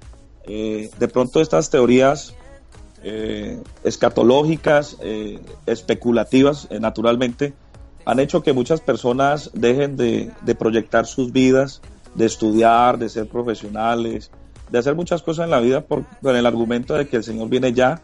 [0.45, 2.35] eh, de pronto estas teorías
[3.03, 7.55] eh, escatológicas, eh, especulativas, naturalmente,
[8.07, 11.83] han hecho que muchas personas dejen de, de proyectar sus vidas,
[12.15, 14.31] de estudiar, de ser profesionales,
[14.71, 17.49] de hacer muchas cosas en la vida por, con el argumento de que el Señor
[17.49, 18.01] viene ya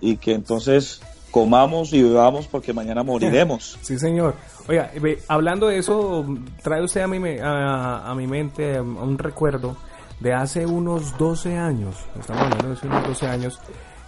[0.00, 3.78] y que entonces comamos y bebamos porque mañana moriremos.
[3.82, 4.34] Sí, señor.
[4.68, 4.90] Oiga,
[5.28, 6.24] hablando de eso,
[6.62, 9.76] trae usted a mi, a, a mi mente un recuerdo
[10.20, 13.60] de hace unos 12 años, estamos hablando de hace unos 12 años,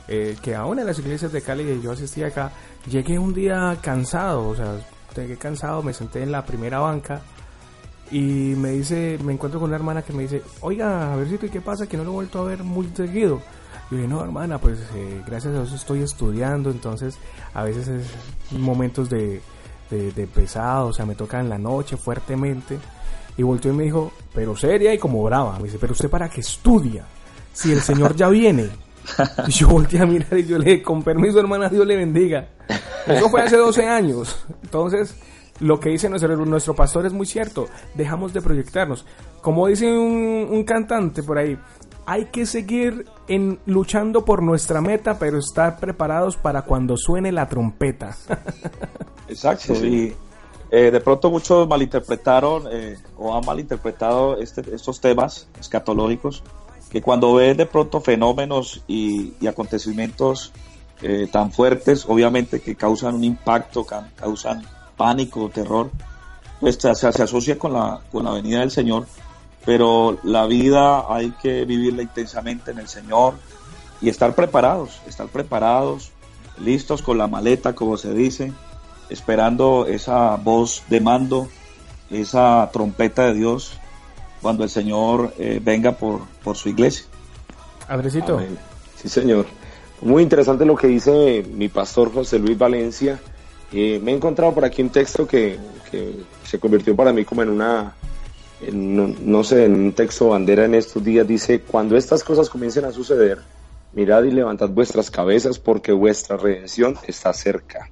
[0.08, 2.52] eh, que aún en las iglesias de Cali que yo asistía acá,
[2.88, 4.76] llegué un día cansado, o sea,
[5.22, 7.22] llegué cansado, me senté en la primera banca
[8.10, 11.38] y me dice, me encuentro con una hermana que me dice, oiga, a ver si
[11.48, 13.40] qué pasa, que no lo he vuelto a ver muy seguido.
[13.90, 17.18] Yo dije, no, hermana, pues eh, gracias a Dios estoy estudiando, entonces
[17.52, 18.06] a veces es
[18.52, 19.40] momentos de,
[19.90, 22.78] de, de pesado, o sea, me toca en la noche fuertemente.
[23.36, 25.56] Y volteó y me dijo, pero seria y como brava.
[25.58, 27.04] Me dice, pero usted para qué estudia,
[27.52, 28.70] si el Señor ya viene.
[29.48, 32.48] Y yo volteé a mirar y yo le dije, con permiso hermana, Dios le bendiga.
[33.06, 34.44] Eso fue hace 12 años.
[34.62, 35.14] Entonces,
[35.60, 37.68] lo que dice nuestro, nuestro pastor es muy cierto.
[37.94, 39.04] Dejamos de proyectarnos.
[39.42, 41.58] Como dice un, un cantante por ahí,
[42.06, 47.48] hay que seguir en, luchando por nuestra meta, pero estar preparados para cuando suene la
[47.48, 48.16] trompeta.
[49.28, 50.14] Exacto, y
[50.70, 56.42] eh, de pronto muchos malinterpretaron eh, o han malinterpretado este, estos temas escatológicos,
[56.94, 60.52] que cuando ven de pronto fenómenos y, acontecimientos
[61.02, 64.62] eh, tan fuertes, obviamente que causan un impacto, ca- causan
[64.96, 65.90] pánico, terror,
[66.60, 69.08] pues se, se asocia con la, con la venida del Señor,
[69.64, 73.34] pero la vida hay que vivirla intensamente en el Señor
[74.00, 76.12] y estar preparados, estar preparados,
[76.60, 78.52] listos con la maleta, como se dice,
[79.10, 81.48] esperando esa voz de mando,
[82.08, 83.80] esa trompeta de Dios
[84.44, 87.06] cuando el Señor eh, venga por, por su iglesia.
[87.88, 88.36] Andresito.
[88.36, 88.58] Amén.
[88.94, 89.46] Sí, señor.
[90.02, 93.18] Muy interesante lo que dice mi pastor José Luis Valencia.
[93.72, 95.58] Eh, me he encontrado por aquí un texto que,
[95.90, 96.12] que
[96.44, 97.94] se convirtió para mí como en una,
[98.60, 101.26] en, no, no sé, en un texto bandera en estos días.
[101.26, 103.38] Dice, cuando estas cosas comiencen a suceder,
[103.94, 107.88] mirad y levantad vuestras cabezas porque vuestra redención está cerca.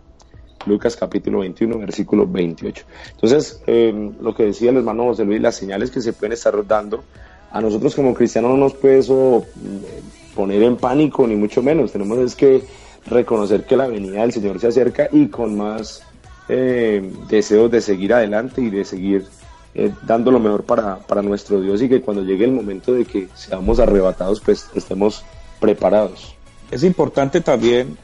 [0.66, 2.84] Lucas capítulo 21, versículo 28.
[3.12, 6.66] Entonces, eh, lo que decía el hermano José Luis, las señales que se pueden estar
[6.66, 7.04] dando,
[7.50, 10.00] a nosotros como cristianos no nos puede eso eh,
[10.34, 11.92] poner en pánico, ni mucho menos.
[11.92, 12.62] Tenemos es que
[13.06, 16.02] reconocer que la venida del Señor se acerca y con más
[16.48, 19.26] eh, deseos de seguir adelante y de seguir
[19.74, 23.04] eh, dando lo mejor para, para nuestro Dios y que cuando llegue el momento de
[23.04, 25.24] que seamos arrebatados, pues estemos
[25.60, 26.34] preparados.
[26.70, 27.96] Es importante también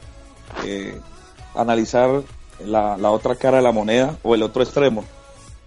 [0.65, 0.99] eh,
[1.55, 2.23] analizar
[2.65, 5.03] la, la, otra cara de la moneda o el otro extremo.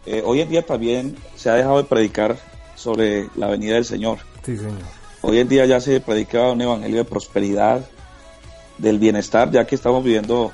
[0.06, 2.36] Eh, hoy en día también se ha dejado de predicar
[2.74, 4.18] sobre la venida del Señor.
[4.44, 4.78] Sí, señor.
[5.20, 7.82] Hoy en día ya se predica un evangelio de prosperidad,
[8.78, 10.50] del bienestar, ya que estamos viviendo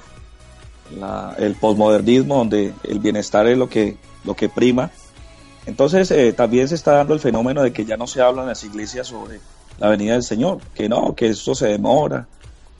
[0.98, 4.90] la, el posmodernismo, donde el bienestar es lo que, lo que prima.
[5.64, 8.48] Entonces eh, también se está dando el fenómeno de que ya no se habla en
[8.48, 9.40] las iglesias sobre
[9.78, 12.26] la venida del Señor, que no, que esto se demora.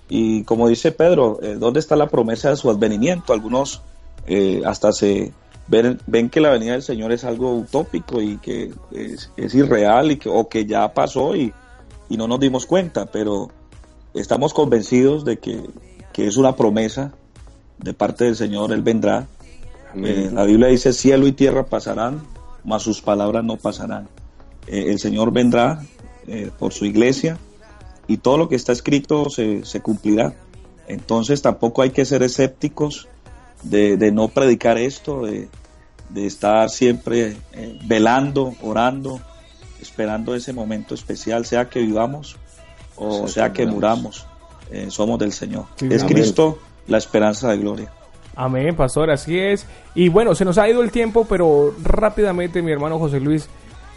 [0.09, 3.33] Y como dice Pedro, eh, ¿dónde está la promesa de su advenimiento?
[3.33, 3.83] Algunos
[4.27, 5.33] eh, hasta se
[5.69, 10.11] ven, ven, que la venida del Señor es algo utópico y que es, es irreal
[10.11, 11.53] y que, o que ya pasó y,
[12.09, 13.51] y, no nos dimos cuenta, pero
[14.15, 15.63] estamos convencidos de que,
[16.13, 17.13] que es una promesa
[17.79, 19.27] de parte del Señor, Él vendrá.
[19.95, 22.23] Eh, la Biblia dice, cielo y tierra pasarán,
[22.65, 24.09] mas sus palabras no pasarán.
[24.67, 25.83] el Señor vendrá
[26.59, 27.39] por su iglesia
[28.09, 30.35] y todo lo que está escrito se, se cumplirá.
[30.89, 33.07] Entonces tampoco hay que ser escépticos
[33.63, 35.49] de, de no predicar esto, de,
[36.09, 39.21] de estar siempre eh, velando, orando,
[39.81, 42.37] esperando ese momento especial, sea que vivamos
[42.97, 44.27] o sea, sea que muramos,
[44.71, 45.67] eh, somos del Señor.
[45.77, 46.15] Sí, es amén.
[46.15, 47.93] Cristo la esperanza de gloria.
[48.35, 49.67] Amén, pastor, así es.
[49.95, 53.49] Y bueno, se nos ha ido el tiempo, pero rápidamente mi hermano José Luis,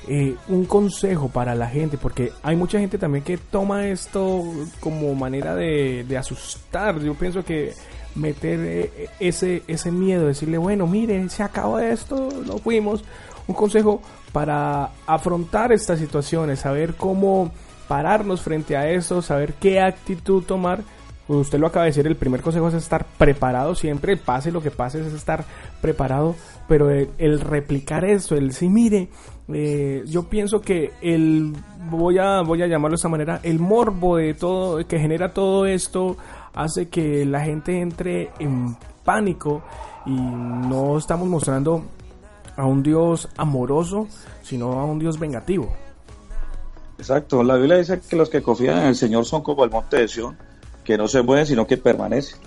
[0.07, 4.43] eh, un consejo para la gente, porque hay mucha gente también que toma esto
[4.79, 6.99] como manera de, asustar.
[6.99, 7.73] Yo pienso que
[8.15, 13.03] meter eh, ese, ese miedo, decirle, bueno, mire, se acabó esto, lo fuimos.
[13.47, 17.51] Un consejo para afrontar estas situaciones, saber cómo
[17.87, 20.79] pararnos frente a eso, saber qué actitud tomar.
[21.27, 24.71] Usted lo acaba de decir, el primer consejo es estar preparado siempre, pase lo que
[24.71, 25.45] pase, es estar
[25.81, 26.35] preparado,
[26.67, 29.09] pero el, replicar eso, el sí, mire,
[29.53, 31.53] eh, yo pienso que el,
[31.89, 35.65] voy a, voy a llamarlo de esta manera, el morbo de todo, que genera todo
[35.65, 36.17] esto,
[36.53, 39.63] hace que la gente entre en pánico
[40.05, 41.83] y no estamos mostrando
[42.55, 44.07] a un Dios amoroso,
[44.41, 45.71] sino a un Dios vengativo.
[46.97, 49.97] Exacto, la Biblia dice que los que confían en el Señor son como el monte
[49.97, 50.37] de Sion,
[50.83, 52.39] que no se mueven sino que permanecen.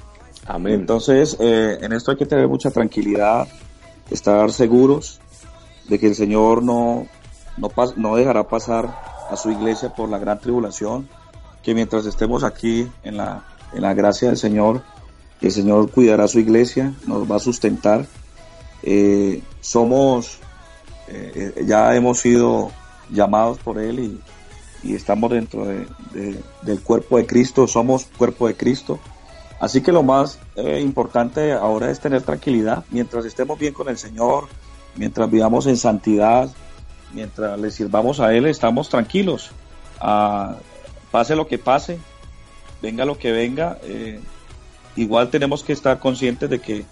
[0.46, 0.74] Amén.
[0.74, 3.48] Entonces, eh, en esto hay que tener mucha tranquilidad,
[4.10, 5.20] estar seguros
[5.88, 7.06] de que el Señor no,
[7.56, 8.94] no, pas no dejará pasar
[9.30, 11.08] a su iglesia por la gran tribulación,
[11.62, 14.82] que mientras estemos aquí en la, en la gracia del Señor,
[15.40, 18.06] el Señor cuidará su iglesia, nos va a sustentar.
[18.82, 20.38] Eh, somos,
[21.08, 22.70] eh, ya hemos sido
[23.10, 28.46] llamados por Él y, y estamos dentro de, de, del cuerpo de Cristo, somos cuerpo
[28.46, 28.98] de Cristo.
[29.60, 33.96] Así que lo más eh, importante ahora es tener tranquilidad mientras estemos bien con el
[33.96, 34.48] Señor,
[34.96, 36.48] mientras vivamos en santidad,
[37.12, 39.50] mientras le sirvamos a Él, estamos tranquilos.
[40.00, 40.56] Ah,
[41.10, 41.98] pase lo que pase,
[42.82, 44.20] venga lo que venga, eh,
[44.96, 46.84] igual tenemos que estar conscientes de que,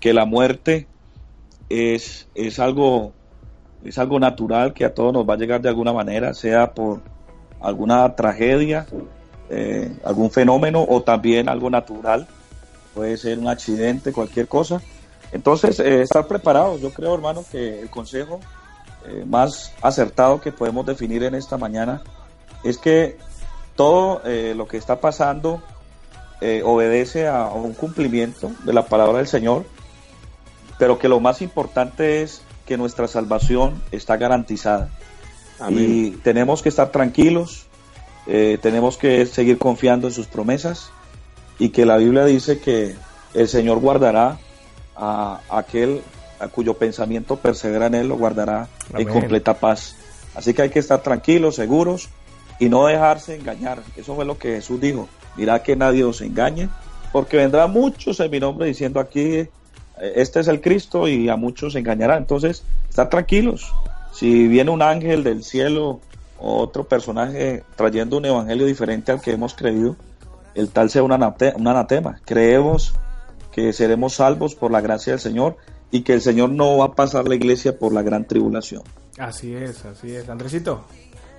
[0.00, 0.86] que la muerte
[1.68, 3.12] es, es, algo,
[3.84, 7.00] es algo natural que a todos nos va a llegar de alguna manera, sea por
[7.60, 8.86] alguna tragedia,
[9.50, 12.26] eh, algún fenómeno o también algo natural,
[12.94, 14.82] puede ser un accidente, cualquier cosa.
[15.32, 18.40] Entonces, eh, estar preparados, yo creo, hermano, que el consejo
[19.06, 22.02] eh, más acertado que podemos definir en esta mañana
[22.64, 23.16] es que
[23.76, 25.62] todo eh, lo que está pasando
[26.64, 29.66] obedece a, a, un cumplimiento de la palabra del Señor,
[30.78, 34.88] pero que lo más importante es que nuestra salvación está garantizada.
[35.58, 35.84] Amén.
[35.86, 37.66] Y tenemos que estar tranquilos,
[38.24, 40.92] tenemos que seguir confiando en sus promesas
[41.58, 42.96] y que la Biblia dice que
[43.34, 44.38] el Señor guardará
[45.00, 46.02] a aquel
[46.38, 49.08] a cuyo pensamiento persevera en él lo guardará Amén.
[49.08, 49.96] en completa paz.
[50.34, 52.08] Así que hay que estar tranquilos, seguros
[52.58, 53.82] y no dejarse engañar.
[53.96, 55.08] Eso fue lo que Jesús dijo.
[55.36, 56.68] Mirá que nadie os engañe,
[57.12, 59.48] porque vendrá muchos en mi nombre diciendo aquí, eh,
[59.98, 62.16] este es el Cristo y a muchos engañará.
[62.16, 63.72] Entonces, estar tranquilos.
[64.12, 66.00] Si viene un ángel del cielo
[66.38, 69.96] o otro personaje trayendo un evangelio diferente al que hemos creído,
[70.54, 72.20] el tal sea un anate- un anatema.
[72.24, 72.94] Creemos
[73.52, 75.56] que seremos salvos por la gracia del Señor
[75.90, 78.82] y que el Señor no va a pasar la iglesia por la gran tribulación.
[79.18, 80.28] Así es, así es.
[80.28, 80.84] Andresito.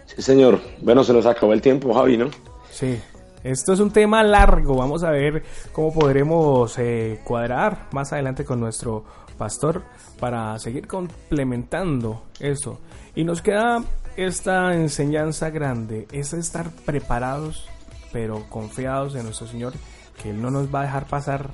[0.06, 0.60] Sí, señor.
[0.82, 2.30] Bueno, se nos acabó el tiempo, Javi, ¿no?
[2.70, 3.00] Sí,
[3.44, 4.76] esto es un tema largo.
[4.76, 9.06] Vamos a ver cómo podremos eh, cuadrar más adelante con nuestro
[9.38, 9.84] pastor
[10.20, 12.80] para seguir complementando esto.
[13.16, 13.84] Y nos queda
[14.16, 17.68] esta enseñanza grande, es estar preparados,
[18.12, 19.74] pero confiados en nuestro Señor,
[20.22, 21.50] que Él no nos va a dejar pasar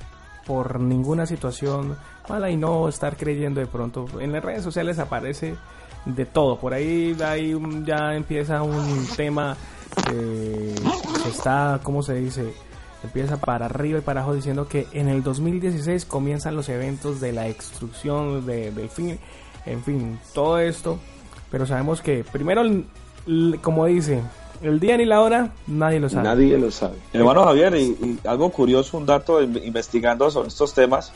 [0.47, 1.97] por ninguna situación
[2.29, 4.07] mala y no estar creyendo de pronto.
[4.19, 5.55] En las redes sociales aparece
[6.05, 6.57] de todo.
[6.57, 7.53] Por ahí, ahí
[7.85, 9.55] ya empieza un tema
[10.13, 10.73] eh,
[11.23, 12.53] que está, ¿cómo se dice?
[13.03, 17.31] Empieza para arriba y para abajo diciendo que en el 2016 comienzan los eventos de
[17.33, 19.19] la extrusión de- del fin,
[19.65, 20.97] en fin, todo esto.
[21.51, 22.63] Pero sabemos que primero,
[23.61, 24.21] como dice,
[24.61, 26.23] el día ni la hora, nadie lo sabe.
[26.23, 26.95] Nadie lo sabe.
[27.13, 31.11] Hermano Javier, y, y algo curioso, un dato in- investigando sobre estos temas,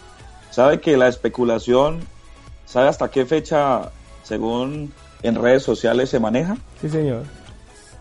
[0.51, 1.99] sabe que la especulación,
[2.65, 3.91] ¿sabe hasta qué fecha,
[4.23, 6.57] según en redes sociales, se maneja?
[6.81, 7.23] Sí, señor.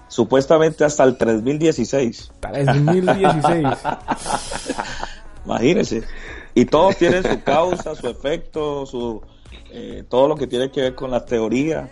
[0.08, 2.32] Supuestamente hasta el 3016.
[2.40, 3.66] Para el 2016.
[5.44, 6.02] Imagínense.
[6.54, 9.22] Y todo tiene su causa, su efecto, su
[9.70, 11.88] eh, todo lo que tiene que ver con la teoría.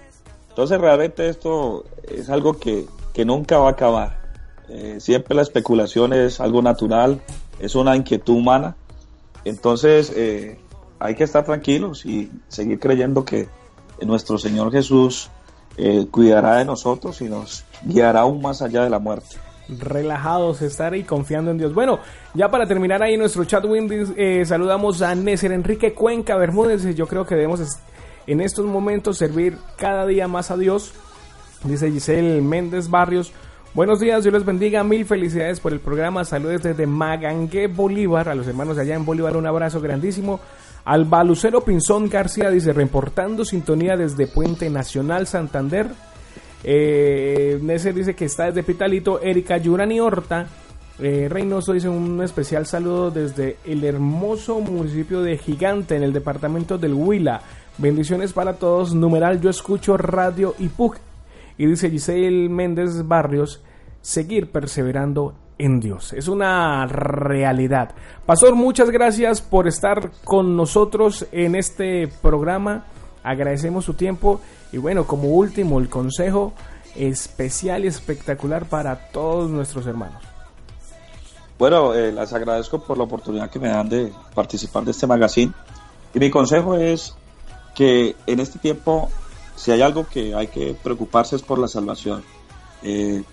[0.49, 4.19] Entonces realmente esto es algo que, que nunca va a acabar.
[4.69, 7.21] Eh, siempre la especulación es algo natural,
[7.59, 8.77] es una inquietud humana.
[9.45, 10.59] Entonces eh,
[10.99, 13.49] hay que estar tranquilos y seguir creyendo que
[14.07, 15.31] nuestro Señor Jesús
[15.77, 19.37] eh, cuidará de nosotros y nos guiará aún más allá de la muerte.
[19.69, 21.75] relajados, estar y confiando en Dios.
[21.75, 22.01] Bueno,
[22.35, 26.83] ya para terminar ahí nuestro chat Windy, eh, saludamos a Nécer Enrique Cuenca Bermúdez.
[26.97, 27.61] Yo creo que debemos
[28.27, 30.95] en estos momentos servir cada día más a Dios.
[31.65, 33.33] Dice Giselle Méndez Barrios.
[33.75, 34.83] Buenos días, Dios les bendiga.
[34.85, 36.25] Mil felicidades por el programa.
[36.25, 38.29] Saludos desde Magangué, Bolívar.
[38.29, 40.41] A los hermanos de allá en Bolívar, un abrazo grandísimo.
[40.85, 45.89] Al Balucero Pinzón García dice, reportando sintonía desde Puente Nacional Santander.
[46.65, 49.21] Eh, Necer dice que está desde Pitalito.
[49.21, 50.47] Erika Yurani Horta.
[51.01, 56.79] Eh, Reynoso dice un especial saludo desde el hermoso municipio de Gigante en el departamento
[56.79, 57.43] del Huila.
[57.77, 58.95] Bendiciones para todos.
[58.95, 60.97] Numeral Yo Escucho Radio y Pug.
[61.59, 63.61] Y dice Giselle Méndez Barrios,
[64.01, 66.13] seguir perseverando en Dios.
[66.13, 67.95] Es una realidad.
[68.25, 72.87] Pastor, muchas gracias por estar con nosotros en este programa.
[73.23, 74.41] Agradecemos su tiempo.
[74.73, 76.53] Y bueno, como último, el consejo
[76.95, 80.23] especial y espectacular para todos nuestros hermanos.
[81.59, 85.53] Bueno, eh, les agradezco por la oportunidad que me dan de participar de este magazine.
[86.15, 87.15] Y mi consejo es
[87.75, 89.11] que en este tiempo,
[89.59, 92.23] si hay algo que hay que preocuparse es por la salvación.
[92.83, 93.25] Eh,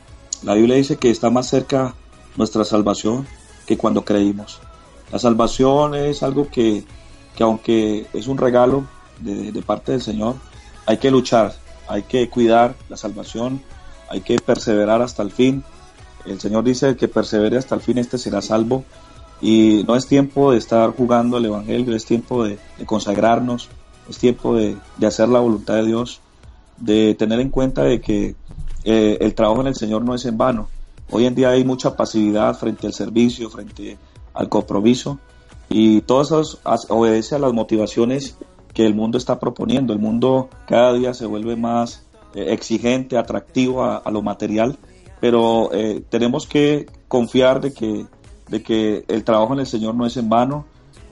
[0.42, 1.94] la Biblia dice que está más cerca
[2.36, 3.28] nuestra salvación
[3.68, 4.60] que cuando creímos.
[5.12, 6.84] La salvación es algo que,
[7.36, 8.86] que aunque es un regalo
[9.20, 10.36] de, de parte del Señor,
[10.88, 11.54] hay que luchar,
[11.88, 13.62] hay que cuidar la salvación,
[14.10, 15.64] hay que perseverar hasta el fin.
[16.26, 18.84] El Señor dice que persevere hasta el fin, este será salvo.
[19.42, 23.70] Y no es tiempo de estar jugando el Evangelio, es tiempo de, de consagrarnos,
[24.10, 26.22] es tiempo de, de hacer la voluntad de Dios,
[26.78, 28.36] de tener en cuenta de que
[28.84, 30.68] eh, el trabajo en el Señor no es en vano.
[31.12, 33.98] Hoy en día hay mucha pasividad frente al servicio, frente
[34.34, 35.20] al compromiso,
[35.70, 38.38] y todo eso obedece a las motivaciones
[38.74, 39.94] que el mundo está proponiendo.
[39.94, 42.04] El mundo cada día se vuelve más
[42.36, 44.78] eh, exigente, atractivo a, a lo material,
[45.20, 48.06] pero eh, tenemos que confiar de que,
[48.50, 50.66] de que el trabajo en el Señor no es en vano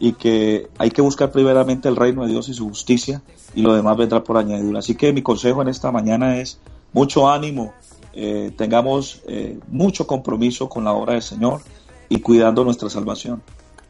[0.04, 3.22] y que hay que buscar primeramente el reino de Dios y su justicia
[3.56, 4.80] y lo demás vendrá por añadidura.
[4.80, 6.60] Así que mi consejo en esta mañana es
[6.91, 7.74] mucho ánimo,
[8.12, 11.62] eh, tengamos eh, mucho compromiso con la obra del Señor
[12.10, 13.41] y cuidando nuestra salvación.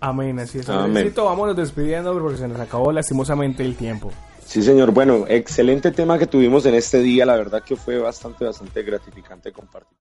[0.02, 0.70] Amén, así es.
[0.70, 1.12] Amén.
[1.16, 4.12] Vámonos despidiendo porque se nos acabó lastimosamente el tiempo.
[4.46, 4.92] Sí, señor.
[4.92, 7.26] Bueno, excelente tema que tuvimos en este día.
[7.26, 9.88] La verdad que fue bastante, bastante gratificante compartir.